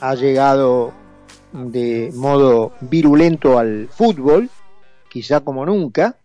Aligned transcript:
ha 0.00 0.14
llegado 0.14 0.92
de 1.52 2.10
modo 2.14 2.72
virulento 2.80 3.58
al 3.58 3.88
fútbol, 3.88 4.50
quizá 5.08 5.40
como 5.40 5.64
nunca. 5.66 6.16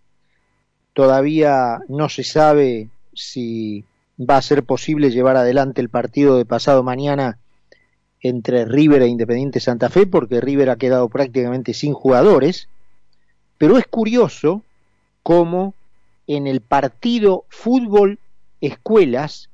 Todavía 0.94 1.80
no 1.88 2.10
se 2.10 2.24
sabe 2.24 2.90
si 3.14 3.84
va 4.20 4.38
a 4.38 4.42
ser 4.42 4.64
posible 4.64 5.12
llevar 5.12 5.38
adelante 5.38 5.82
el 5.82 5.90
partido 5.90 6.38
de 6.38 6.46
pasado 6.46 6.84
mañana 6.84 7.40
entre 8.22 8.66
River 8.66 9.02
e 9.02 9.08
Independiente 9.08 9.60
Santa 9.60 9.90
Fe, 9.90 10.06
porque 10.06 10.40
River 10.40 10.70
ha 10.70 10.78
quedado 10.78 11.10
prácticamente 11.10 11.74
sin 11.74 11.94
jugadores. 11.94 12.70
Pero 13.58 13.78
es 13.78 13.88
curioso 13.88 14.64
cómo 15.24 15.74
en 16.28 16.48
el 16.48 16.62
partido 16.62 17.46
fútbol 17.50 18.20
escuelas 18.62 19.50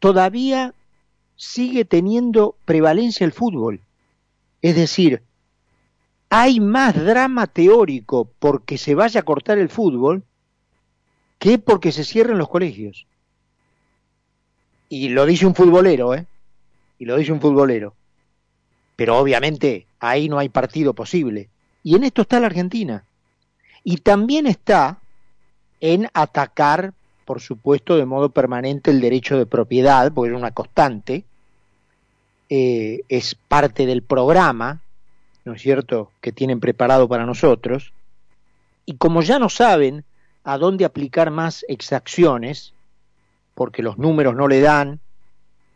todavía 0.00 0.74
sigue 1.36 1.84
teniendo 1.84 2.56
prevalencia 2.64 3.24
el 3.24 3.32
fútbol. 3.32 3.80
Es 4.62 4.76
decir, 4.76 5.22
hay 6.30 6.60
más 6.60 6.94
drama 6.94 7.46
teórico 7.46 8.28
porque 8.38 8.78
se 8.78 8.94
vaya 8.94 9.20
a 9.20 9.24
cortar 9.24 9.58
el 9.58 9.68
fútbol 9.68 10.24
que 11.38 11.58
porque 11.58 11.92
se 11.92 12.04
cierren 12.04 12.38
los 12.38 12.48
colegios. 12.48 13.06
Y 14.88 15.08
lo 15.10 15.26
dice 15.26 15.46
un 15.46 15.54
futbolero, 15.54 16.14
¿eh? 16.14 16.26
Y 16.98 17.04
lo 17.04 17.16
dice 17.16 17.32
un 17.32 17.40
futbolero. 17.40 17.94
Pero 18.96 19.18
obviamente 19.18 19.86
ahí 19.98 20.28
no 20.28 20.38
hay 20.38 20.48
partido 20.48 20.94
posible. 20.94 21.48
Y 21.82 21.96
en 21.96 22.04
esto 22.04 22.22
está 22.22 22.40
la 22.40 22.46
Argentina. 22.46 23.04
Y 23.82 23.98
también 23.98 24.46
está 24.46 24.98
en 25.80 26.08
atacar, 26.14 26.94
por 27.24 27.40
supuesto, 27.40 27.96
de 27.96 28.06
modo 28.06 28.30
permanente 28.30 28.90
el 28.90 29.00
derecho 29.00 29.38
de 29.38 29.46
propiedad, 29.46 30.12
porque 30.12 30.32
es 30.32 30.38
una 30.38 30.50
constante, 30.52 31.24
eh, 32.48 33.02
es 33.08 33.34
parte 33.34 33.86
del 33.86 34.02
programa, 34.02 34.80
¿no 35.44 35.54
es 35.54 35.62
cierto?, 35.62 36.10
que 36.20 36.32
tienen 36.32 36.60
preparado 36.60 37.08
para 37.08 37.26
nosotros. 37.26 37.92
Y 38.86 38.96
como 38.96 39.22
ya 39.22 39.38
no 39.38 39.48
saben 39.48 40.04
a 40.44 40.58
dónde 40.58 40.84
aplicar 40.84 41.30
más 41.30 41.64
exacciones, 41.68 42.72
porque 43.54 43.82
los 43.82 43.98
números 43.98 44.34
no 44.36 44.48
le 44.48 44.60
dan, 44.60 45.00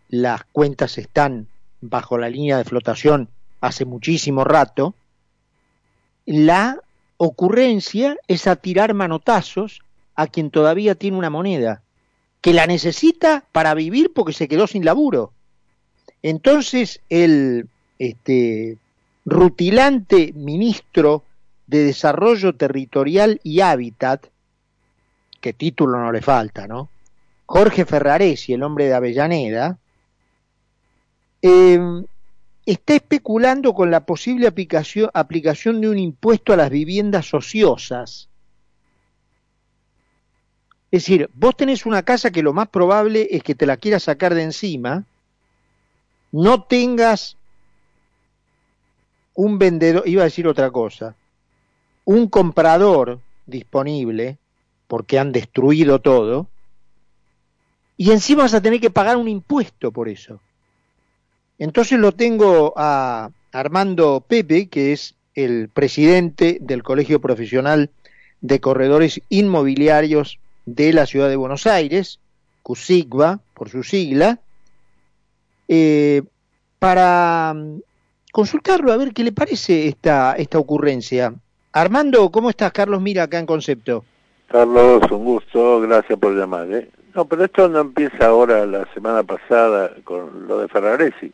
las 0.08 0.44
cuentas 0.44 0.98
están 0.98 1.46
bajo 1.80 2.18
la 2.18 2.28
línea 2.28 2.58
de 2.58 2.64
flotación 2.64 3.28
hace 3.60 3.84
muchísimo 3.84 4.44
rato, 4.44 4.94
la 6.26 6.80
ocurrencia 7.16 8.16
es 8.28 8.46
a 8.46 8.56
tirar 8.56 8.94
manotazos 8.94 9.82
a 10.18 10.26
quien 10.26 10.50
todavía 10.50 10.96
tiene 10.96 11.16
una 11.16 11.30
moneda, 11.30 11.80
que 12.40 12.52
la 12.52 12.66
necesita 12.66 13.44
para 13.52 13.72
vivir 13.74 14.12
porque 14.12 14.32
se 14.32 14.48
quedó 14.48 14.66
sin 14.66 14.84
laburo. 14.84 15.32
Entonces 16.24 17.00
el 17.08 17.68
este, 18.00 18.78
rutilante 19.24 20.32
ministro 20.34 21.22
de 21.68 21.84
Desarrollo 21.84 22.56
Territorial 22.56 23.40
y 23.44 23.60
Hábitat, 23.60 24.26
que 25.40 25.52
título 25.52 26.00
no 26.00 26.10
le 26.10 26.20
falta, 26.20 26.66
¿no? 26.66 26.88
Jorge 27.46 27.84
Ferraresi, 27.84 28.54
el 28.54 28.64
hombre 28.64 28.86
de 28.86 28.94
Avellaneda, 28.94 29.78
em, 31.42 32.04
está 32.66 32.96
especulando 32.96 33.72
con 33.72 33.92
la 33.92 34.04
posible 34.04 34.48
aplicación, 34.48 35.10
aplicación 35.14 35.80
de 35.80 35.90
un 35.90 35.98
impuesto 36.00 36.52
a 36.52 36.56
las 36.56 36.70
viviendas 36.70 37.32
ociosas 37.32 38.27
es 40.90 41.02
decir, 41.02 41.28
vos 41.34 41.56
tenés 41.56 41.84
una 41.84 42.02
casa 42.02 42.30
que 42.30 42.42
lo 42.42 42.54
más 42.54 42.68
probable 42.68 43.28
es 43.30 43.42
que 43.42 43.54
te 43.54 43.66
la 43.66 43.76
quieras 43.76 44.04
sacar 44.04 44.34
de 44.34 44.42
encima, 44.42 45.04
no 46.32 46.62
tengas 46.62 47.36
un 49.34 49.58
vendedor, 49.58 50.08
iba 50.08 50.22
a 50.22 50.24
decir 50.24 50.48
otra 50.48 50.70
cosa, 50.70 51.14
un 52.04 52.28
comprador 52.28 53.20
disponible, 53.46 54.38
porque 54.86 55.18
han 55.18 55.32
destruido 55.32 56.00
todo, 56.00 56.46
y 57.98 58.10
encima 58.10 58.44
vas 58.44 58.54
a 58.54 58.62
tener 58.62 58.80
que 58.80 58.90
pagar 58.90 59.18
un 59.18 59.28
impuesto 59.28 59.92
por 59.92 60.08
eso. 60.08 60.40
Entonces 61.58 61.98
lo 61.98 62.12
tengo 62.12 62.72
a 62.76 63.30
Armando 63.52 64.24
Pepe, 64.26 64.68
que 64.68 64.92
es 64.92 65.14
el 65.34 65.68
presidente 65.68 66.58
del 66.60 66.82
Colegio 66.82 67.20
Profesional 67.20 67.90
de 68.40 68.60
Corredores 68.60 69.20
Inmobiliarios 69.28 70.38
de 70.74 70.92
la 70.92 71.06
ciudad 71.06 71.28
de 71.28 71.36
Buenos 71.36 71.66
Aires, 71.66 72.18
CUSIGBA, 72.62 73.40
por 73.54 73.70
su 73.70 73.82
sigla, 73.82 74.38
eh, 75.66 76.22
para 76.78 77.54
mm, 77.54 77.80
consultarlo 78.32 78.92
a 78.92 78.96
ver 78.96 79.12
qué 79.12 79.24
le 79.24 79.32
parece 79.32 79.88
esta, 79.88 80.34
esta 80.34 80.58
ocurrencia. 80.58 81.34
Armando, 81.72 82.30
¿cómo 82.30 82.50
estás? 82.50 82.72
Carlos 82.72 83.00
Mira, 83.00 83.24
acá 83.24 83.38
en 83.38 83.46
Concepto. 83.46 84.04
Carlos, 84.48 85.02
un 85.10 85.24
gusto, 85.24 85.80
gracias 85.80 86.18
por 86.18 86.34
llamar. 86.34 86.70
¿eh? 86.72 86.88
No, 87.14 87.24
pero 87.26 87.44
esto 87.44 87.68
no 87.68 87.80
empieza 87.80 88.26
ahora, 88.26 88.64
la 88.66 88.86
semana 88.94 89.22
pasada, 89.22 89.92
con 90.04 90.46
lo 90.46 90.60
de 90.60 90.68
Ferraresi. 90.68 91.32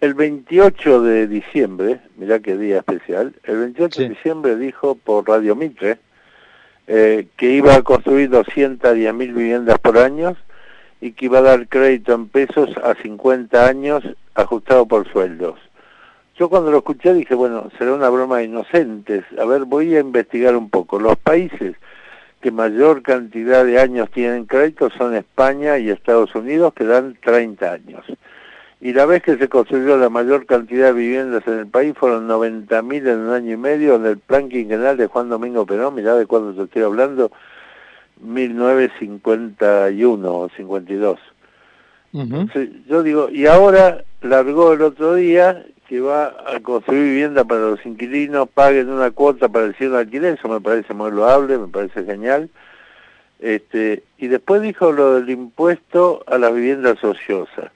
El 0.00 0.14
28 0.14 1.02
de 1.02 1.26
diciembre, 1.26 2.00
mirá 2.16 2.38
qué 2.40 2.56
día 2.56 2.78
especial, 2.78 3.34
el 3.44 3.58
28 3.58 4.02
de 4.02 4.08
diciembre 4.10 4.56
dijo 4.56 4.94
por 4.94 5.26
Radio 5.26 5.56
Mitre, 5.56 5.98
eh, 6.86 7.26
que 7.36 7.50
iba 7.50 7.74
a 7.74 7.82
construir 7.82 8.30
210 8.30 9.14
mil 9.14 9.32
viviendas 9.32 9.78
por 9.78 9.98
año 9.98 10.36
y 11.00 11.12
que 11.12 11.26
iba 11.26 11.38
a 11.38 11.42
dar 11.42 11.68
crédito 11.68 12.14
en 12.14 12.28
pesos 12.28 12.70
a 12.82 12.94
50 12.94 13.66
años 13.66 14.04
ajustado 14.34 14.86
por 14.86 15.10
sueldos. 15.10 15.58
Yo 16.38 16.48
cuando 16.48 16.70
lo 16.70 16.78
escuché 16.78 17.14
dije, 17.14 17.34
bueno, 17.34 17.70
será 17.78 17.94
una 17.94 18.10
broma 18.10 18.38
de 18.38 18.44
inocentes. 18.44 19.24
A 19.38 19.44
ver, 19.46 19.64
voy 19.64 19.96
a 19.96 20.00
investigar 20.00 20.56
un 20.56 20.68
poco. 20.68 20.98
Los 20.98 21.16
países 21.16 21.76
que 22.40 22.50
mayor 22.50 23.02
cantidad 23.02 23.64
de 23.64 23.80
años 23.80 24.10
tienen 24.10 24.44
crédito 24.44 24.90
son 24.90 25.14
España 25.14 25.78
y 25.78 25.90
Estados 25.90 26.34
Unidos, 26.34 26.74
que 26.74 26.84
dan 26.84 27.16
30 27.22 27.72
años 27.72 28.04
y 28.86 28.92
la 28.92 29.04
vez 29.04 29.20
que 29.20 29.36
se 29.36 29.48
construyó 29.48 29.96
la 29.96 30.08
mayor 30.08 30.46
cantidad 30.46 30.86
de 30.86 30.92
viviendas 30.92 31.44
en 31.48 31.58
el 31.58 31.66
país 31.66 31.92
fueron 31.98 32.28
90.000 32.28 33.08
en 33.08 33.18
un 33.18 33.30
año 33.30 33.54
y 33.54 33.56
medio 33.56 33.96
en 33.96 34.06
el 34.06 34.16
plan 34.16 34.48
quinquenal 34.48 34.96
de 34.96 35.08
Juan 35.08 35.28
Domingo 35.28 35.66
Perón, 35.66 35.96
mirá 35.96 36.14
de 36.14 36.26
cuándo 36.26 36.54
te 36.54 36.62
estoy 36.62 36.82
hablando, 36.82 37.32
1951 38.20 40.32
o 40.32 40.48
52. 40.50 41.18
yo 42.86 43.02
digo, 43.02 43.28
y 43.28 43.46
ahora 43.46 44.04
largó 44.22 44.74
el 44.74 44.82
otro 44.82 45.16
día 45.16 45.66
que 45.88 45.98
va 45.98 46.36
a 46.46 46.60
construir 46.60 47.02
vivienda 47.02 47.42
para 47.42 47.62
los 47.62 47.84
inquilinos, 47.84 48.48
paguen 48.48 48.88
una 48.88 49.10
cuota 49.10 49.48
para 49.48 49.64
el 49.64 49.74
cielo 49.74 49.94
de 49.94 50.00
alquiler, 50.02 50.38
eso 50.38 50.46
me 50.46 50.60
parece 50.60 50.94
muy 50.94 51.10
loable, 51.10 51.58
me 51.58 51.66
parece 51.66 52.04
genial. 52.04 52.50
Este, 53.40 54.04
y 54.16 54.28
después 54.28 54.62
dijo 54.62 54.92
lo 54.92 55.16
del 55.16 55.28
impuesto 55.28 56.22
a 56.28 56.38
las 56.38 56.54
viviendas 56.54 57.02
ociosas. 57.02 57.72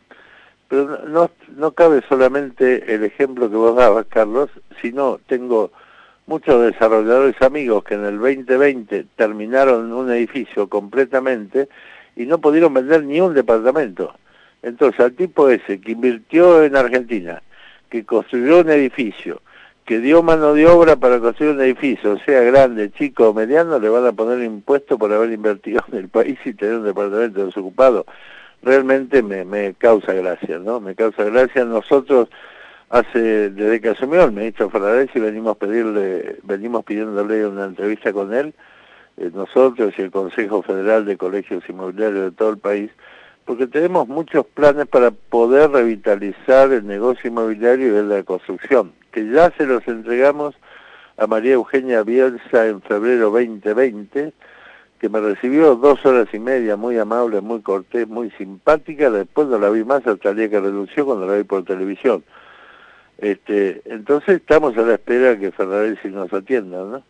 Pero 0.70 1.04
no, 1.08 1.28
no 1.56 1.72
cabe 1.72 2.00
solamente 2.08 2.94
el 2.94 3.02
ejemplo 3.02 3.50
que 3.50 3.56
vos 3.56 3.74
dabas, 3.74 4.06
Carlos, 4.06 4.50
sino 4.80 5.18
tengo 5.26 5.72
muchos 6.26 6.62
desarrolladores 6.62 7.34
amigos 7.42 7.82
que 7.82 7.94
en 7.94 8.04
el 8.04 8.18
2020 8.20 9.06
terminaron 9.16 9.92
un 9.92 10.12
edificio 10.12 10.68
completamente 10.68 11.68
y 12.14 12.24
no 12.24 12.38
pudieron 12.38 12.72
vender 12.72 13.02
ni 13.02 13.20
un 13.20 13.34
departamento. 13.34 14.14
Entonces 14.62 15.00
al 15.00 15.14
tipo 15.14 15.48
ese 15.48 15.80
que 15.80 15.90
invirtió 15.90 16.62
en 16.62 16.76
Argentina, 16.76 17.42
que 17.88 18.04
construyó 18.04 18.60
un 18.60 18.70
edificio, 18.70 19.42
que 19.84 19.98
dio 19.98 20.22
mano 20.22 20.54
de 20.54 20.68
obra 20.68 20.94
para 20.94 21.18
construir 21.18 21.56
un 21.56 21.62
edificio, 21.62 22.16
sea 22.20 22.42
grande, 22.42 22.92
chico 22.92 23.30
o 23.30 23.34
mediano, 23.34 23.80
le 23.80 23.88
van 23.88 24.06
a 24.06 24.12
poner 24.12 24.40
impuesto 24.44 24.96
por 24.96 25.12
haber 25.12 25.32
invertido 25.32 25.82
en 25.90 25.98
el 25.98 26.08
país 26.08 26.38
y 26.44 26.54
tener 26.54 26.76
un 26.76 26.84
departamento 26.84 27.44
desocupado 27.44 28.06
realmente 28.62 29.22
me, 29.22 29.44
me 29.44 29.74
causa 29.74 30.12
gracia, 30.12 30.58
¿no? 30.58 30.80
Me 30.80 30.94
causa 30.94 31.24
gracia. 31.24 31.64
Nosotros 31.64 32.28
hace 32.90 33.50
desde 33.50 33.80
que 33.80 33.90
asumió 33.90 34.24
el 34.24 34.32
ministro 34.32 34.70
y 35.14 35.20
venimos 35.20 35.56
pedirle, 35.56 36.36
venimos 36.42 36.84
pidiéndole 36.84 37.46
una 37.46 37.64
entrevista 37.64 38.12
con 38.12 38.34
él, 38.34 38.52
eh, 39.16 39.30
nosotros 39.32 39.94
y 39.96 40.02
el 40.02 40.10
Consejo 40.10 40.62
Federal 40.62 41.04
de 41.04 41.16
Colegios 41.16 41.62
Inmobiliarios 41.68 42.24
de 42.24 42.30
todo 42.32 42.50
el 42.50 42.58
país, 42.58 42.90
porque 43.44 43.68
tenemos 43.68 44.08
muchos 44.08 44.44
planes 44.44 44.86
para 44.86 45.12
poder 45.12 45.70
revitalizar 45.70 46.72
el 46.72 46.86
negocio 46.86 47.30
inmobiliario 47.30 47.98
y 47.98 48.06
la 48.06 48.22
construcción, 48.24 48.92
que 49.12 49.26
ya 49.28 49.52
se 49.56 49.66
los 49.66 49.86
entregamos 49.86 50.56
a 51.16 51.26
María 51.26 51.54
Eugenia 51.54 52.02
Bielsa 52.02 52.66
en 52.66 52.82
febrero 52.82 53.30
2020, 53.30 54.32
que 55.00 55.08
me 55.08 55.20
recibió 55.20 55.76
dos 55.76 56.04
horas 56.04 56.28
y 56.34 56.38
media, 56.38 56.76
muy 56.76 56.98
amable, 56.98 57.40
muy 57.40 57.62
cortés, 57.62 58.06
muy 58.06 58.30
simpática, 58.32 59.10
después 59.10 59.48
no 59.48 59.58
la 59.58 59.70
vi 59.70 59.82
más 59.82 60.06
hasta 60.06 60.30
el 60.30 60.36
día 60.36 60.50
que 60.50 60.60
renunció 60.60 61.06
cuando 61.06 61.26
la 61.26 61.36
vi 61.36 61.44
por 61.44 61.64
televisión. 61.64 62.22
Este, 63.16 63.80
entonces 63.86 64.36
estamos 64.36 64.76
a 64.76 64.82
la 64.82 64.94
espera 64.94 65.38
que 65.38 65.52
Ferraresi 65.52 66.08
nos 66.08 66.32
atienda, 66.32 66.84
¿no? 66.84 67.02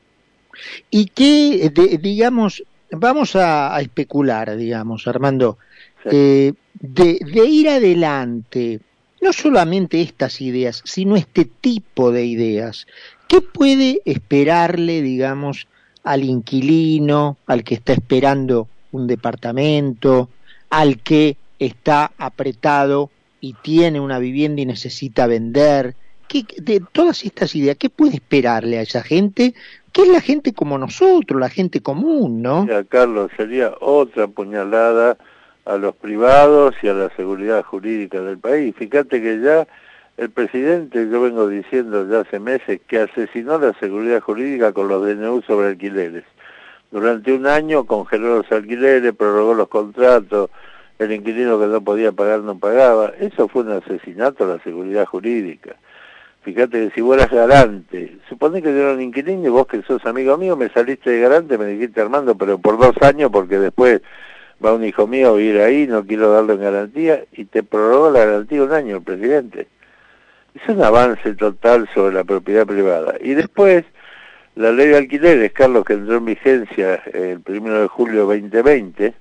Y 0.89 1.07
qué, 1.07 1.71
digamos, 2.01 2.63
vamos 2.93 3.35
a, 3.35 3.77
especular, 3.81 4.57
digamos, 4.57 5.09
Armando, 5.09 5.59
eh, 6.05 6.53
de, 6.75 7.19
de, 7.21 7.45
ir 7.45 7.69
adelante 7.69 8.81
no 9.21 9.33
solamente 9.33 10.01
estas 10.01 10.41
ideas, 10.41 10.83
sino 10.85 11.17
este 11.17 11.45
tipo 11.45 12.11
de 12.11 12.25
ideas. 12.25 12.87
¿Qué 13.29 13.41
puede 13.41 14.01
esperarle, 14.05 15.03
digamos, 15.03 15.69
al 16.05 16.25
inquilino, 16.25 17.37
al 17.47 17.65
que 17.65 17.75
está 17.75 17.93
esperando 17.93 18.69
un 18.93 19.07
departamento, 19.07 20.29
al 20.71 20.99
que 20.99 21.37
está 21.59 22.13
apretado 22.19 23.11
y 23.41 23.55
tiene 23.55 24.01
una 24.01 24.19
vivienda 24.19 24.63
y 24.63 24.67
necesita 24.67 25.27
vender? 25.27 25.95
¿Qué, 26.29 26.45
de 26.59 26.83
todas 26.93 27.25
estas 27.25 27.55
ideas, 27.57 27.77
¿qué 27.77 27.91
puede 27.91 28.15
esperarle 28.15 28.79
a 28.79 28.83
esa 28.83 29.03
gente? 29.03 29.55
Que 29.93 30.03
es 30.03 30.09
la 30.09 30.21
gente 30.21 30.53
como 30.53 30.79
nosotros, 30.79 31.41
la 31.41 31.51
gente 31.51 31.81
común, 31.81 32.43
¿no? 32.43 32.67
Ya, 32.67 32.85
Carlos, 32.85 33.31
sería 33.37 33.75
otra 33.81 34.29
puñalada 34.29 35.19
a 35.65 35.77
los 35.77 35.95
privados 35.97 36.75
y 36.83 36.89
a 36.89 36.95
la 36.95 37.11
seguridad 37.17 37.65
jurídica 37.65 38.21
del 38.21 38.39
país. 38.39 38.75
Fíjate 38.77 39.21
que 39.21 39.41
ya 39.41 39.67
el 40.17 40.31
presidente, 40.31 41.09
yo 41.11 41.21
vengo 41.21 41.49
diciendo 41.49 42.07
ya 42.09 42.21
hace 42.21 42.39
meses, 42.39 42.81
que 42.87 42.99
asesinó 42.99 43.59
la 43.59 43.73
seguridad 43.75 44.21
jurídica 44.21 44.73
con 44.73 44.89
los 44.89 45.07
DNU 45.07 45.43
sobre 45.43 45.69
alquileres. 45.69 46.25
Durante 46.91 47.33
un 47.33 47.47
año 47.47 47.85
congeló 47.85 48.39
los 48.39 48.53
alquileres, 48.53 49.15
prorrogó 49.15 49.55
los 49.55 49.69
contratos, 49.69 50.51
el 50.99 51.13
inquilino 51.13 51.59
que 51.59 51.67
no 51.67 51.81
podía 51.81 52.13
pagar 52.13 52.41
no 52.41 52.59
pagaba. 52.59 53.13
Eso 53.19 53.49
fue 53.49 53.63
un 53.63 53.73
asesinato 53.73 54.45
a 54.45 54.57
la 54.57 54.63
seguridad 54.63 55.07
jurídica. 55.07 55.77
Fíjate 56.43 56.89
que 56.89 56.95
si 56.95 57.01
vos 57.01 57.17
eras 57.17 57.31
garante, 57.31 58.19
supone 58.29 58.63
que 58.63 58.73
yo 58.73 58.79
era 58.79 58.95
un 58.95 59.01
inquilino 59.01 59.47
y 59.47 59.51
vos 59.51 59.67
que 59.67 59.83
sos 59.83 60.05
amigo 60.07 60.37
mío 60.37 60.57
me 60.57 60.69
saliste 60.71 61.11
de 61.11 61.21
garante, 61.21 61.59
me 61.59 61.67
dijiste 61.67 62.01
Armando, 62.01 62.35
pero 62.35 62.59
por 62.59 62.79
dos 62.79 62.97
años 63.03 63.31
porque 63.31 63.59
después 63.59 64.01
va 64.65 64.75
un 64.75 64.85
hijo 64.85 65.07
mío 65.07 65.31
a 65.31 65.33
vivir 65.35 65.61
ahí, 65.61 65.87
no 65.87 66.05
quiero 66.07 66.33
darle 66.33 66.55
en 66.55 66.61
garantía, 66.61 67.25
y 67.33 67.45
te 67.45 67.63
prorrogó 67.63 68.11
la 68.11 68.25
garantía 68.25 68.63
un 68.63 68.73
año 68.73 68.97
el 68.97 69.03
presidente. 69.03 69.69
Es 70.55 70.69
un 70.69 70.83
avance 70.83 71.35
total 71.35 71.89
sobre 71.95 72.15
la 72.15 72.25
propiedad 72.25 72.67
privada. 72.67 73.15
Y 73.21 73.35
después, 73.35 73.85
la 74.57 74.73
ley 74.73 74.89
de 74.89 74.99
alquileres, 74.99 75.53
Carlos, 75.53 75.85
que 75.85 75.95
entró 75.95 76.17
en 76.17 76.25
vigencia 76.25 76.97
el 77.13 77.41
primero 77.41 77.81
de 77.81 77.89
julio 77.89 78.27
de 78.27 78.41
2020, 78.41 79.15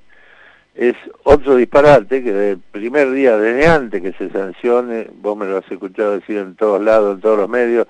es 0.75 0.95
otro 1.23 1.55
disparate 1.55 2.23
que 2.23 2.31
desde 2.31 2.51
el 2.51 2.59
primer 2.59 3.11
día, 3.11 3.37
desde 3.37 3.67
antes 3.67 4.01
que 4.01 4.13
se 4.13 4.29
sancione, 4.29 5.07
vos 5.21 5.37
me 5.37 5.45
lo 5.45 5.57
has 5.57 5.71
escuchado 5.71 6.13
decir 6.19 6.37
en 6.37 6.55
todos 6.55 6.81
lados, 6.81 7.15
en 7.15 7.21
todos 7.21 7.37
los 7.37 7.49
medios, 7.49 7.87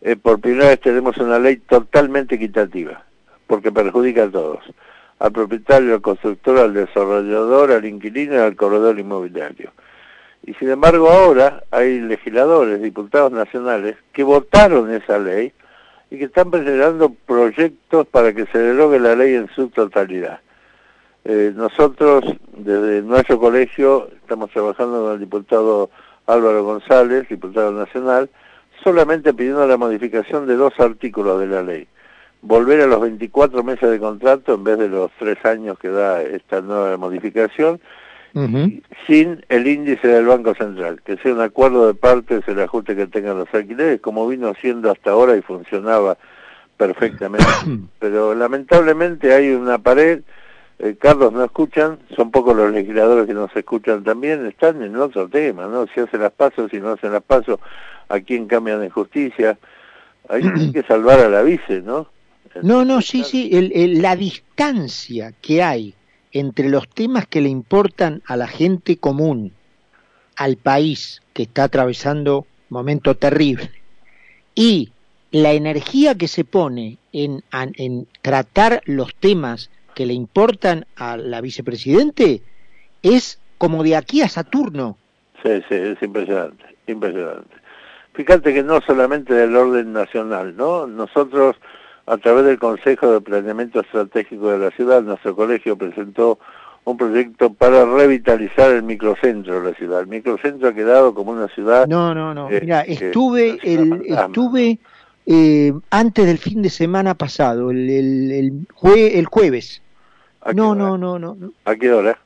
eh, 0.00 0.16
por 0.16 0.40
primera 0.40 0.68
vez 0.68 0.80
tenemos 0.80 1.16
una 1.18 1.38
ley 1.38 1.56
totalmente 1.56 2.36
equitativa, 2.36 3.02
porque 3.46 3.72
perjudica 3.72 4.24
a 4.24 4.30
todos 4.30 4.60
al 5.18 5.32
propietario, 5.32 5.94
al 5.94 6.00
constructor, 6.00 6.58
al 6.58 6.74
desarrollador, 6.74 7.72
al 7.72 7.84
inquilino 7.84 8.34
y 8.34 8.38
al 8.38 8.56
corredor 8.56 8.98
inmobiliario. 8.98 9.72
Y 10.44 10.54
sin 10.54 10.70
embargo 10.70 11.10
ahora 11.10 11.62
hay 11.70 12.00
legisladores, 12.00 12.80
diputados 12.80 13.32
nacionales, 13.32 13.96
que 14.12 14.22
votaron 14.22 14.92
esa 14.92 15.18
ley 15.18 15.52
y 16.10 16.18
que 16.18 16.24
están 16.24 16.50
presentando 16.50 17.12
proyectos 17.26 18.06
para 18.06 18.32
que 18.32 18.46
se 18.46 18.58
derogue 18.58 18.98
la 18.98 19.14
ley 19.14 19.34
en 19.34 19.48
su 19.54 19.68
totalidad. 19.68 20.40
Eh, 21.24 21.52
nosotros, 21.54 22.24
desde 22.56 23.02
nuestro 23.02 23.38
colegio, 23.38 24.08
estamos 24.22 24.50
trabajando 24.50 25.02
con 25.02 25.12
el 25.12 25.20
diputado 25.20 25.90
Álvaro 26.26 26.64
González, 26.64 27.28
diputado 27.28 27.72
nacional, 27.72 28.30
solamente 28.82 29.34
pidiendo 29.34 29.66
la 29.66 29.76
modificación 29.76 30.46
de 30.46 30.56
dos 30.56 30.72
artículos 30.78 31.40
de 31.40 31.46
la 31.46 31.62
ley 31.62 31.88
volver 32.42 32.80
a 32.80 32.86
los 32.86 33.00
24 33.00 33.62
meses 33.64 33.90
de 33.90 33.98
contrato 33.98 34.54
en 34.54 34.64
vez 34.64 34.78
de 34.78 34.88
los 34.88 35.10
tres 35.18 35.44
años 35.44 35.78
que 35.78 35.88
da 35.88 36.22
esta 36.22 36.60
nueva 36.60 36.96
modificación, 36.96 37.80
sin 39.06 39.44
el 39.48 39.66
índice 39.66 40.06
del 40.06 40.26
Banco 40.26 40.54
Central, 40.54 41.00
que 41.04 41.16
sea 41.18 41.32
un 41.32 41.40
acuerdo 41.40 41.86
de 41.86 41.94
partes 41.94 42.46
el 42.46 42.60
ajuste 42.60 42.94
que 42.94 43.06
tengan 43.06 43.38
los 43.38 43.52
alquileres, 43.52 44.00
como 44.00 44.28
vino 44.28 44.54
siendo 44.60 44.90
hasta 44.90 45.10
ahora 45.10 45.36
y 45.36 45.42
funcionaba 45.42 46.16
perfectamente. 46.76 47.46
Pero 47.98 48.34
lamentablemente 48.34 49.34
hay 49.34 49.50
una 49.50 49.78
pared, 49.78 50.22
eh, 50.78 50.96
Carlos 50.98 51.32
no 51.32 51.44
escuchan, 51.44 51.98
son 52.16 52.30
pocos 52.30 52.56
los 52.56 52.72
legisladores 52.72 53.26
que 53.26 53.34
nos 53.34 53.54
escuchan 53.56 54.04
también, 54.04 54.46
están 54.46 54.82
en 54.82 54.96
otro 54.96 55.28
tema, 55.28 55.66
¿no? 55.66 55.86
Si 55.88 56.00
hacen 56.00 56.20
las 56.20 56.32
pasos, 56.32 56.70
si 56.70 56.78
no 56.78 56.92
hacen 56.92 57.12
las 57.12 57.22
pasos, 57.22 57.58
a 58.08 58.20
quién 58.20 58.46
cambian 58.46 58.80
de 58.80 58.90
justicia. 58.90 59.58
Hay 60.28 60.72
que 60.72 60.82
salvar 60.82 61.20
a 61.20 61.28
la 61.28 61.42
vice, 61.42 61.80
¿no? 61.80 62.06
No, 62.62 62.84
no, 62.84 63.00
sí, 63.00 63.24
sí, 63.24 63.50
el, 63.52 64.02
la 64.02 64.16
distancia 64.16 65.32
que 65.40 65.62
hay 65.62 65.94
entre 66.32 66.68
los 66.68 66.88
temas 66.88 67.26
que 67.26 67.40
le 67.40 67.48
importan 67.48 68.22
a 68.26 68.36
la 68.36 68.46
gente 68.46 68.96
común, 68.96 69.52
al 70.36 70.56
país 70.56 71.22
que 71.32 71.42
está 71.44 71.64
atravesando 71.64 72.40
un 72.40 72.46
momento 72.70 73.16
terrible, 73.16 73.70
y 74.54 74.92
la 75.30 75.52
energía 75.52 76.14
que 76.16 76.28
se 76.28 76.44
pone 76.44 76.98
en, 77.12 77.42
en 77.52 78.06
tratar 78.22 78.82
los 78.86 79.14
temas 79.14 79.70
que 79.94 80.06
le 80.06 80.14
importan 80.14 80.86
a 80.96 81.16
la 81.16 81.40
vicepresidente 81.40 82.42
es 83.02 83.38
como 83.58 83.82
de 83.82 83.96
aquí 83.96 84.22
a 84.22 84.28
Saturno. 84.28 84.96
Sí, 85.42 85.62
sí, 85.68 85.74
es 85.74 86.02
impresionante, 86.02 86.64
impresionante. 86.86 87.56
Fíjate 88.14 88.52
que 88.52 88.62
no 88.62 88.80
solamente 88.80 89.34
del 89.34 89.54
orden 89.54 89.92
nacional, 89.92 90.56
¿no? 90.56 90.86
Nosotros 90.86 91.56
a 92.08 92.16
través 92.16 92.44
del 92.46 92.58
Consejo 92.58 93.12
de 93.12 93.20
Planeamiento 93.20 93.80
Estratégico 93.80 94.50
de 94.50 94.58
la 94.58 94.70
ciudad, 94.70 95.02
nuestro 95.02 95.36
colegio 95.36 95.76
presentó 95.76 96.38
un 96.84 96.96
proyecto 96.96 97.52
para 97.52 97.84
revitalizar 97.84 98.70
el 98.70 98.82
microcentro 98.82 99.60
de 99.60 99.70
la 99.70 99.76
ciudad. 99.76 100.00
El 100.00 100.06
microcentro 100.06 100.68
ha 100.68 100.74
quedado 100.74 101.12
como 101.12 101.32
una 101.32 101.48
ciudad... 101.48 101.86
No, 101.86 102.14
no, 102.14 102.32
no. 102.32 102.48
Mira, 102.48 102.80
estuve, 102.80 103.58
el, 103.62 104.04
estuve 104.06 104.78
eh, 105.26 105.72
antes 105.90 106.26
del 106.26 106.38
fin 106.38 106.62
de 106.62 106.70
semana 106.70 107.14
pasado, 107.14 107.70
el, 107.70 107.90
el, 107.90 108.66
el, 108.82 109.26
jueves. 109.26 109.82
No, 110.54 110.74
no, 110.74 110.96
no, 110.96 111.18
no, 111.18 111.34
no. 111.34 111.52
¿A 111.66 111.76
qué 111.76 111.92
hora? 111.92 112.18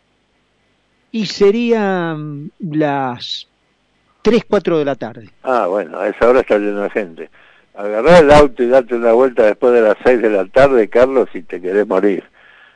Y 1.10 1.26
serían 1.26 2.52
las 2.60 3.48
3, 4.22 4.44
4 4.48 4.78
de 4.78 4.84
la 4.84 4.94
tarde. 4.94 5.30
Ah, 5.42 5.66
bueno, 5.66 5.98
a 5.98 6.06
esa 6.06 6.28
hora 6.28 6.40
está 6.40 6.56
lleno 6.58 6.82
de 6.82 6.90
gente 6.90 7.30
agarrar 7.74 8.22
el 8.24 8.30
auto 8.30 8.62
y 8.62 8.68
darte 8.68 8.94
una 8.94 9.12
vuelta 9.12 9.44
después 9.44 9.72
de 9.72 9.82
las 9.82 9.96
seis 10.04 10.20
de 10.20 10.30
la 10.30 10.44
tarde, 10.46 10.88
Carlos, 10.88 11.28
si 11.32 11.42
te 11.42 11.60
querés 11.60 11.86
morir. 11.86 12.24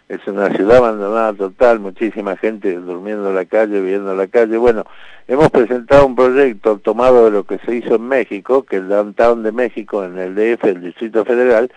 Es 0.09 0.25
una 0.29 0.51
ciudad 0.51 0.77
abandonada 0.79 1.33
total, 1.33 1.81
muchísima 1.81 2.37
gente 2.37 2.73
durmiendo 2.75 3.29
en 3.29 3.35
la 3.35 3.45
calle, 3.45 3.81
viviendo 3.81 4.13
en 4.13 4.19
la 4.19 4.29
calle. 4.29 4.57
Bueno, 4.57 4.85
hemos 5.27 5.51
presentado 5.51 6.07
un 6.07 6.15
proyecto 6.15 6.79
tomado 6.79 7.25
de 7.25 7.33
lo 7.33 7.45
que 7.45 7.59
se 7.59 7.75
hizo 7.75 7.97
en 7.97 8.07
México, 8.07 8.63
que 8.63 8.77
el 8.77 8.89
downtown 8.89 9.43
de 9.43 9.51
México, 9.51 10.05
en 10.05 10.17
el 10.19 10.35
DF, 10.35 10.65
el 10.65 10.81
Distrito 10.81 11.25
Federal, 11.25 11.73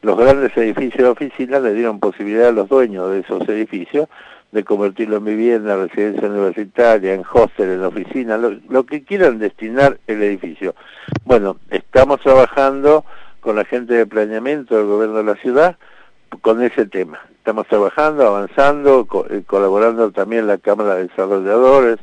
los 0.00 0.16
grandes 0.16 0.56
edificios 0.56 1.04
de 1.04 1.08
oficinas 1.08 1.62
le 1.62 1.74
dieron 1.74 2.00
posibilidad 2.00 2.48
a 2.48 2.52
los 2.52 2.68
dueños 2.68 3.10
de 3.10 3.20
esos 3.20 3.46
edificios 3.48 4.08
de 4.56 4.64
convertirlo 4.64 5.18
en 5.18 5.26
vivienda, 5.26 5.76
residencia 5.76 6.30
universitaria, 6.30 7.12
en 7.12 7.22
hostel, 7.30 7.72
en 7.72 7.84
oficina, 7.84 8.38
lo, 8.38 8.86
que 8.86 9.04
quieran 9.04 9.38
destinar 9.38 9.98
el 10.06 10.22
edificio. 10.22 10.74
Bueno, 11.26 11.58
estamos 11.68 12.20
trabajando 12.22 13.04
con 13.40 13.56
la 13.56 13.66
gente 13.66 13.92
de 13.92 14.06
planeamiento 14.06 14.74
del 14.74 14.86
gobierno 14.86 15.18
de 15.18 15.24
la 15.24 15.34
ciudad 15.36 15.76
con 16.40 16.62
ese 16.62 16.86
tema. 16.86 17.20
Estamos 17.32 17.66
trabajando, 17.66 18.26
avanzando, 18.26 19.06
eh, 19.28 19.42
colaborando 19.46 20.10
también 20.10 20.46
la 20.46 20.56
Cámara 20.56 20.94
de 20.94 21.08
Desarrolladores, 21.08 21.98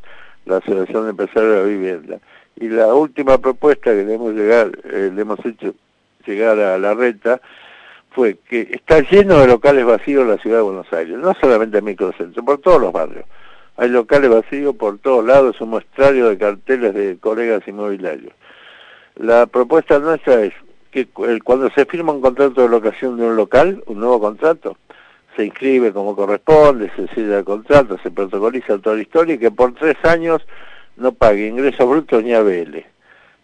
la 0.46 0.58
Asociación 0.58 1.06
de 1.06 1.10
Empresarios 1.10 1.56
de 1.56 1.66
Vivienda. 1.66 2.20
Y 2.56 2.70
la 2.70 2.94
última 2.94 3.40
propuesta 3.40 3.90
que 3.90 4.04
le 4.04 4.14
hemos, 4.14 4.32
llegar, 4.34 4.70
eh, 4.84 5.12
le 5.12 5.22
hemos 5.24 5.44
hecho 5.44 5.74
llegar 6.28 6.60
a 6.60 6.78
la 6.78 6.94
reta 6.94 7.42
fue 8.14 8.38
que 8.48 8.70
está 8.72 9.02
lleno 9.02 9.40
de 9.40 9.48
locales 9.48 9.86
vacíos 9.86 10.28
la 10.28 10.38
ciudad 10.38 10.58
de 10.58 10.64
Buenos 10.64 10.92
Aires, 10.94 11.18
no 11.18 11.34
solamente 11.40 11.80
en 11.80 11.86
microcentro, 11.86 12.44
por 12.44 12.60
todos 12.60 12.80
los 12.80 12.94
barrios. 12.94 13.26
Hay 13.78 13.90
locales 13.90 14.30
vacíos 14.30 14.76
por 14.76 15.00
todos 15.00 15.26
lados, 15.26 15.60
un 15.62 15.72
muestrario 15.72 16.30
de 16.30 16.38
carteles 16.38 16.94
de 16.94 17.18
colegas 17.20 17.68
inmobiliarios. 17.68 18.34
La 19.16 19.48
propuesta 19.48 20.00
nuestra 20.00 20.42
es 20.42 20.54
que 20.92 21.08
cuando 21.08 21.72
se 21.72 21.86
firma 21.86 22.14
un 22.14 22.22
contrato 22.22 22.62
de 22.62 22.70
locación 22.70 23.18
de 23.18 23.26
un 23.26 23.36
local, 23.36 23.84
un 23.88 24.00
nuevo 24.00 24.20
contrato, 24.20 24.78
se 25.36 25.46
inscribe 25.46 25.92
como 25.92 26.16
corresponde, 26.16 26.92
se 26.96 27.08
sigue 27.16 27.36
el 27.36 27.44
contrato, 27.44 27.98
se 28.04 28.12
protocoliza 28.12 28.78
toda 28.78 28.96
la 28.96 29.02
historia 29.02 29.36
y 29.36 29.40
que 29.40 29.50
por 29.50 29.74
tres 29.74 29.98
años 30.04 30.46
no 30.96 31.12
pague 31.14 31.48
ingresos 31.48 31.90
brutos 31.90 32.24
ni 32.24 32.34
ABL. 32.34 32.86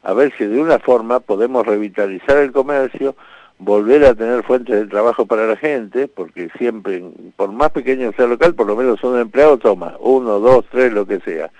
A 0.03 0.13
ver 0.13 0.31
si 0.37 0.45
de 0.45 0.61
una 0.61 0.77
forma 0.77 1.19
podemos 1.19 1.65
revitalizar 1.65 2.37
el 2.37 2.51
comercio, 2.51 3.15
volver 3.59 4.05
a 4.05 4.15
tener 4.15 4.41
fuentes 4.43 4.75
de 4.75 4.87
trabajo 4.87 5.25
para 5.25 5.45
la 5.45 5.57
gente, 5.57 6.07
porque 6.07 6.49
siempre, 6.57 7.03
por 7.35 7.51
más 7.51 7.69
pequeño 7.71 8.11
sea 8.13 8.25
el 8.25 8.31
local, 8.31 8.55
por 8.55 8.65
lo 8.65 8.75
menos 8.75 9.03
un 9.03 9.19
empleado 9.19 9.57
toma, 9.57 9.95
uno, 9.99 10.39
dos, 10.39 10.65
tres, 10.71 10.91
lo 10.93 11.05
que 11.05 11.19
sea. 11.19 11.51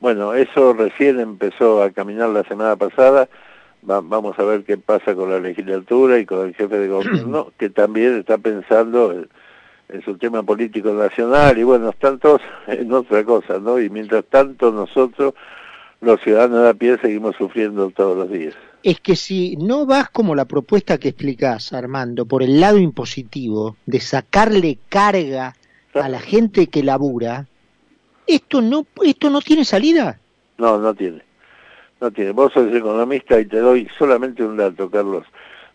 Bueno, 0.00 0.34
eso 0.34 0.72
recién 0.72 1.20
empezó 1.20 1.82
a 1.82 1.90
caminar 1.90 2.30
la 2.30 2.44
semana 2.44 2.76
pasada, 2.76 3.28
vamos 3.82 4.38
a 4.38 4.42
ver 4.42 4.64
qué 4.64 4.78
pasa 4.78 5.14
con 5.14 5.30
la 5.30 5.38
legislatura 5.38 6.18
y 6.18 6.24
con 6.24 6.48
el 6.48 6.54
jefe 6.54 6.78
de 6.78 6.88
gobierno, 6.88 7.52
que 7.58 7.68
también 7.68 8.18
está 8.18 8.38
pensando 8.38 9.12
en, 9.12 9.28
en 9.90 10.02
su 10.02 10.16
tema 10.16 10.42
político 10.42 10.92
nacional, 10.92 11.58
y 11.58 11.62
bueno, 11.62 11.90
están 11.90 12.18
todos 12.18 12.40
en 12.66 12.90
otra 12.90 13.22
cosa, 13.22 13.58
¿no? 13.58 13.78
Y 13.78 13.90
mientras 13.90 14.24
tanto 14.24 14.72
nosotros 14.72 15.34
los 16.00 16.20
ciudadanos 16.22 16.62
de 16.62 16.68
a 16.70 16.74
pie 16.74 16.98
seguimos 16.98 17.36
sufriendo 17.36 17.90
todos 17.90 18.16
los 18.16 18.30
días. 18.30 18.54
Es 18.84 19.00
que 19.00 19.16
si 19.16 19.56
no 19.56 19.86
vas 19.86 20.10
como 20.10 20.34
la 20.34 20.44
propuesta 20.44 20.98
que 20.98 21.08
explicás, 21.08 21.72
Armando, 21.72 22.26
por 22.26 22.42
el 22.42 22.60
lado 22.60 22.76
impositivo, 22.76 23.78
de 23.86 23.98
sacarle 23.98 24.76
carga 24.90 25.56
a 25.94 26.08
la 26.10 26.20
gente 26.20 26.66
que 26.66 26.82
labura, 26.82 27.46
esto 28.26 28.60
no, 28.60 28.86
esto 29.02 29.30
no 29.30 29.40
tiene 29.40 29.64
salida. 29.64 30.20
No, 30.58 30.76
no 30.76 30.94
tiene. 30.94 31.22
No 31.98 32.10
tiene. 32.10 32.32
Vos 32.32 32.52
sos 32.52 32.70
economista 32.74 33.40
y 33.40 33.46
te 33.46 33.56
doy 33.56 33.88
solamente 33.96 34.44
un 34.44 34.58
dato, 34.58 34.90
Carlos. 34.90 35.24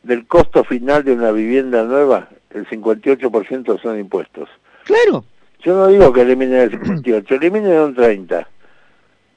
Del 0.03 0.27
costo 0.27 0.63
final 0.63 1.03
de 1.03 1.13
una 1.13 1.31
vivienda 1.31 1.83
nueva, 1.85 2.29
el 2.51 2.67
58% 2.67 3.81
son 3.81 3.99
impuestos. 3.99 4.49
Claro. 4.83 5.25
Yo 5.63 5.73
no 5.75 5.87
digo 5.87 6.13
que 6.13 6.21
elimine 6.21 6.61
el 6.61 6.71
58, 6.71 7.33
elimine 7.33 7.81
un 7.81 7.95
30. 7.95 8.47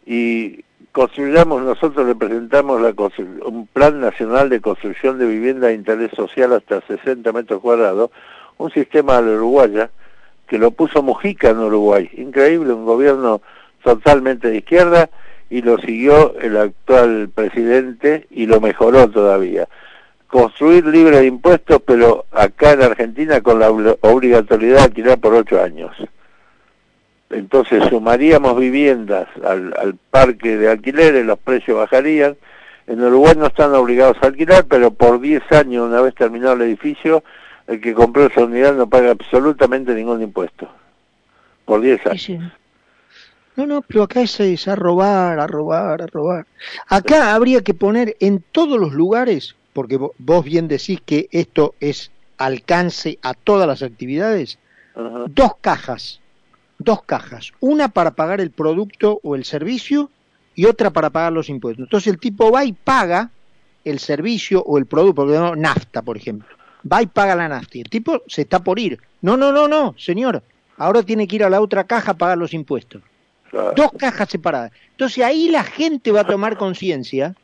Y 0.05 0.63
construyamos, 0.93 1.63
nosotros 1.63 2.07
le 2.07 2.15
presentamos 2.15 2.81
un 3.45 3.67
plan 3.67 4.01
nacional 4.01 4.49
de 4.51 4.61
construcción 4.61 5.19
de 5.19 5.27
vivienda 5.27 5.69
de 5.69 5.75
interés 5.75 6.11
social 6.13 6.53
hasta 6.53 6.83
60 6.83 7.33
metros 7.33 7.61
cuadrados, 7.61 8.11
un 8.59 8.71
sistema 8.71 9.21
de 9.21 9.31
la 9.31 9.37
uruguaya 9.39 9.91
que 10.47 10.59
lo 10.59 10.71
puso 10.71 11.03
Mujica 11.03 11.51
en 11.51 11.59
Uruguay. 11.59 12.11
Increíble, 12.19 12.75
un 12.75 12.85
gobierno 12.85 13.41
totalmente 13.83 14.51
de 14.51 14.59
izquierda 14.59 15.09
y 15.49 15.63
lo 15.63 15.79
siguió 15.79 16.39
el 16.41 16.57
actual 16.57 17.31
presidente 17.35 18.27
y 18.31 18.47
lo 18.47 18.61
mejoró 18.61 19.09
todavía. 19.09 19.69
Construir 20.27 20.87
libre 20.87 21.21
de 21.21 21.27
impuestos, 21.27 21.83
pero 21.87 22.27
acá 22.31 22.73
en 22.73 22.83
Argentina 22.83 23.41
con 23.41 23.59
la 23.59 23.71
obligatoriedad 23.71 24.79
de 24.79 24.85
alquilar 24.85 25.19
por 25.19 25.35
ocho 25.35 25.63
años. 25.63 25.97
Entonces 27.33 27.83
sumaríamos 27.89 28.59
viviendas 28.59 29.29
al, 29.45 29.75
al 29.79 29.97
parque 30.11 30.57
de 30.57 30.69
alquileres, 30.71 31.25
los 31.25 31.39
precios 31.39 31.79
bajarían. 31.79 32.37
En 32.87 33.03
Uruguay 33.03 33.35
no 33.37 33.47
están 33.47 33.75
obligados 33.75 34.17
a 34.21 34.27
alquilar, 34.27 34.65
pero 34.65 34.93
por 34.93 35.21
10 35.21 35.43
años, 35.53 35.87
una 35.87 36.01
vez 36.01 36.15
terminado 36.15 36.55
el 36.55 36.63
edificio, 36.63 37.25
el 37.67 37.81
que 37.81 37.95
compró 37.95 38.27
esa 38.27 38.45
unidad 38.45 38.75
no 38.75 38.89
paga 38.89 39.11
absolutamente 39.11 39.95
ningún 39.95 40.23
impuesto. 40.23 40.69
Por 41.65 41.81
10 41.81 42.07
años. 42.07 42.53
No, 43.55 43.67
no, 43.67 43.83
pero 43.83 44.05
acá 44.05 44.23
es, 44.23 44.69
a 44.69 44.75
robar, 44.75 45.39
a 45.39 45.47
robar, 45.47 46.03
a 46.03 46.07
robar. 46.07 46.47
Acá 46.89 47.35
habría 47.35 47.63
que 47.63 47.75
poner 47.75 48.17
en 48.21 48.43
todos 48.51 48.81
los 48.81 48.93
lugares, 48.93 49.57
porque 49.75 49.99
vos 50.19 50.45
bien 50.45 50.69
decís 50.69 51.01
que 51.05 51.29
esto 51.31 51.75
es 51.81 52.11
alcance 52.39 53.19
a 53.23 53.35
todas 53.35 53.69
las 53.69 53.83
actividades, 53.83 54.59
dos 55.29 55.53
cajas, 55.61 56.22
dos 56.83 57.03
cajas, 57.05 57.53
una 57.61 57.89
para 57.89 58.13
pagar 58.13 58.41
el 58.41 58.51
producto 58.51 59.21
o 59.23 59.35
el 59.35 59.45
servicio 59.45 60.11
y 60.55 60.67
otra 60.67 60.91
para 60.91 61.11
pagar 61.11 61.33
los 61.33 61.49
impuestos. 61.49 61.85
Entonces 61.85 62.13
el 62.13 62.19
tipo 62.19 62.51
va 62.51 62.65
y 62.65 62.73
paga 62.73 63.31
el 63.85 63.99
servicio 63.99 64.63
o 64.63 64.79
el 64.79 64.87
producto, 64.87 65.23
porque 65.23 65.39
no, 65.39 65.57
nafta, 65.57 66.03
por 66.03 66.17
ejemplo 66.17 66.47
va 66.91 67.03
y 67.03 67.07
paga 67.07 67.35
la 67.35 67.49
nafta. 67.49 67.79
el 67.79 67.89
tipo 67.89 68.23
se 68.27 68.43
está 68.43 68.63
por 68.63 68.79
ir. 68.79 69.01
No, 69.21 69.37
no, 69.37 69.53
no, 69.53 69.69
no, 69.69 69.95
señor. 69.99 70.43
Ahora 70.77 71.03
tiene 71.03 71.29
que 71.29 71.37
ir 71.37 71.45
a 71.45 71.51
la 71.51 71.61
otra 71.61 71.85
caja 71.85 72.13
a 72.13 72.17
pagar 72.17 72.39
los 72.39 72.55
impuestos. 72.55 73.03
Dos 73.53 73.91
cajas 73.99 74.31
separadas. 74.31 74.73
Entonces 74.93 75.23
ahí 75.23 75.51
la 75.51 75.63
gente 75.63 76.11
va 76.11 76.21
a 76.21 76.27
tomar 76.27 76.57
conciencia 76.57 77.37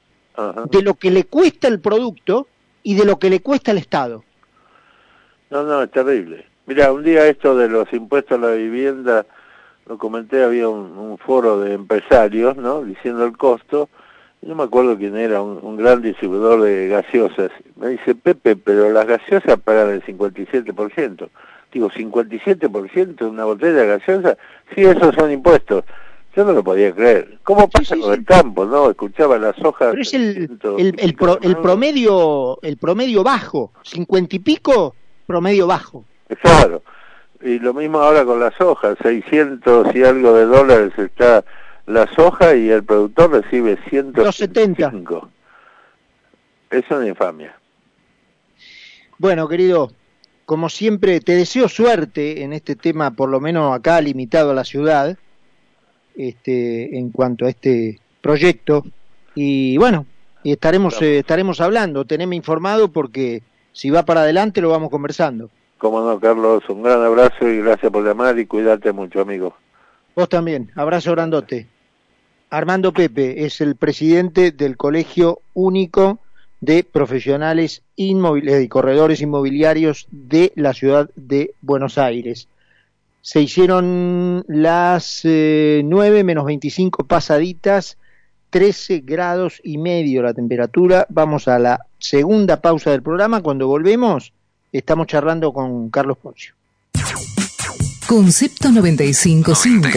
de 0.71 0.83
lo 0.83 0.95
que 0.95 1.11
le 1.11 1.25
cuesta 1.25 1.69
el 1.69 1.81
producto 1.81 2.49
y 2.83 2.95
de 2.95 3.05
lo 3.05 3.19
que 3.19 3.29
le 3.29 3.41
cuesta 3.41 3.73
el 3.73 3.79
Estado. 3.79 4.25
No, 5.51 5.63
no, 5.63 5.83
es 5.83 5.91
terrible. 5.91 6.47
Mira, 6.69 6.93
un 6.93 7.03
día 7.03 7.27
esto 7.27 7.57
de 7.57 7.69
los 7.69 7.93
impuestos 7.93 8.39
a 8.39 8.47
la 8.47 8.53
vivienda, 8.53 9.27
lo 9.87 9.99
comenté, 9.99 10.45
había 10.45 10.69
un 10.69 11.19
foro 11.19 11.59
de 11.61 11.73
empresarios, 11.73 12.57
¿no? 12.57 12.85
Diciendo 12.85 13.25
el 13.25 13.37
costo, 13.37 13.89
no 14.43 14.55
me 14.55 14.65
acuerdo 14.65 14.97
quién 14.97 15.17
era, 15.17 15.43
un, 15.43 15.77
gran 15.77 16.01
distribuidor 16.03 16.63
de 16.63 16.89
gaseosas. 16.89 17.51
Me 17.77 17.89
dice, 17.89 18.15
Pepe, 18.15 18.57
pero 18.57 18.91
las 18.91 19.07
gaseosas 19.07 19.59
pagan 19.61 19.91
el 19.91 20.03
57%. 20.05 21.29
Digo, 21.73 21.91
¿57% 21.91 23.17
de 23.17 23.27
una 23.27 23.45
botella 23.45 23.73
de 23.73 23.87
gaseosa? 23.87 24.37
Sí, 24.75 24.83
esos 24.83 25.15
son 25.15 25.33
impuestos. 25.33 25.85
Yo 26.37 26.45
no 26.45 26.53
lo 26.53 26.63
podía 26.63 26.95
creer. 26.95 27.39
¿Cómo 27.43 27.69
pasa 27.69 27.97
con 27.97 28.13
el 28.13 28.25
campo, 28.25 28.65
no? 28.65 28.91
Escuchaba 28.91 29.39
las 29.39 29.59
hojas... 29.65 29.89
Pero 29.91 30.03
es 30.03 30.15
el, 30.15 30.59
el, 30.79 30.95
el, 30.99 31.17
el, 31.43 31.57
promedio 31.57 32.59
el 32.63 32.77
promedio 32.77 33.25
bajo, 33.25 33.73
50 33.83 34.37
y 34.37 34.39
pico, 34.39 34.95
promedio 35.27 35.67
bajo. 35.67 36.05
Claro. 36.43 36.83
Y 37.41 37.59
lo 37.59 37.73
mismo 37.73 37.99
ahora 37.99 38.25
con 38.25 38.41
las 38.41 38.61
hojas, 38.61 38.97
600 39.03 39.95
y 39.95 40.03
algo 40.03 40.35
de 40.35 40.45
dólares 40.45 40.93
está 40.99 41.45
la 41.87 42.07
soja 42.15 42.55
y 42.55 42.69
el 42.69 42.85
productor 42.85 43.31
recibe 43.31 43.79
175. 43.89 45.31
Es 46.71 46.85
una 46.91 47.07
infamia. 47.07 47.57
Bueno, 49.19 49.49
querido, 49.49 49.93
como 50.45 50.69
siempre, 50.69 51.21
te 51.21 51.35
deseo 51.35 51.69
suerte 51.69 52.43
en 52.43 52.53
este 52.53 52.77
tema, 52.77 53.13
por 53.13 53.29
lo 53.29 53.41
menos 53.41 53.75
acá 53.75 54.01
limitado 54.01 54.51
a 54.51 54.55
la 54.55 54.65
ciudad, 54.65 55.17
este, 56.17 56.99
en 56.99 57.11
cuanto 57.11 57.47
a 57.47 57.51
este 57.51 58.01
proyecto. 58.21 58.85
Y 59.35 59.77
bueno, 59.79 60.07
y 60.43 60.53
estaremos, 60.53 61.01
eh, 61.03 61.19
estaremos 61.19 61.61
hablando, 61.61 62.05
teneme 62.05 62.37
informado 62.37 62.93
porque 62.93 63.43
si 63.73 63.91
va 63.91 64.05
para 64.05 64.23
adelante 64.23 64.61
lo 64.61 64.71
vamos 64.71 64.91
conversando. 64.91 65.51
Cómo 65.79 66.01
no, 66.01 66.19
Carlos, 66.19 66.69
un 66.69 66.83
gran 66.83 67.03
abrazo 67.03 67.49
y 67.49 67.59
gracias 67.59 67.91
por 67.91 68.05
llamar 68.05 68.39
y 68.39 68.47
cuídate 68.47 68.93
mucho, 68.93 69.21
amigo. 69.21 69.55
Vos 70.17 70.29
también, 70.29 70.73
abrazo 70.75 71.13
grandote. 71.13 71.69
Armando 72.51 72.93
Pepe 72.93 73.45
es 73.45 73.61
el 73.61 73.77
presidente 73.77 74.51
del 74.51 74.77
Colegio 74.77 75.41
Único 75.55 76.19
de 76.61 76.83
Profesionales 76.83 77.83
Inmobiliarios 77.95 78.65
y 78.65 78.69
Corredores 78.69 79.21
Inmobiliarios 79.21 80.09
de 80.11 80.53
la 80.57 80.75
ciudad 80.75 81.11
de 81.15 81.55
Buenos 81.61 81.99
Aires. 81.99 82.49
Se 83.21 83.41
hicieron 83.41 84.45
las 84.49 85.21
eh, 85.25 85.83
nueve 85.85 86.11
9 86.11 86.25
menos 86.25 86.45
25 86.47 87.05
pasaditas, 87.05 87.99
13 88.51 89.01
grados 89.01 89.61
y 89.63 89.79
medio 89.79 90.23
la 90.23 90.35
temperatura. 90.35 91.07
Vamos 91.11 91.47
a 91.47 91.59
la 91.59 91.87
segunda 91.99 92.61
pausa 92.61 92.91
del 92.91 93.03
programa. 93.03 93.43
Cuando 93.43 93.69
volvemos, 93.69 94.33
estamos 94.73 95.07
charlando 95.07 95.53
con 95.53 95.91
Carlos 95.91 96.19
Poncio. 96.19 96.55
Concepto 98.07 98.71
955. 98.71 99.91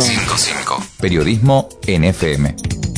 Periodismo 1.00 1.70
NFM. 1.88 2.91